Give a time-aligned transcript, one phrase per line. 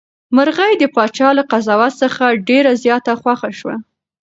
[0.35, 3.75] مرغۍ د پاچا له قضاوت څخه ډېره زیاته خوښه شوه.